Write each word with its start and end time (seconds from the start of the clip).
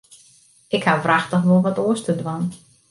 Ik 0.75 0.83
haw 0.87 1.01
wrachtich 1.03 1.45
wol 1.49 1.63
wat 1.67 1.81
oars 1.85 2.01
te 2.07 2.13
dwaan. 2.21 2.45